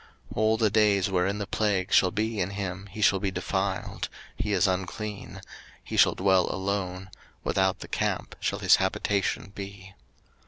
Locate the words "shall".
1.93-2.09, 3.03-3.19, 5.95-6.15, 8.39-8.57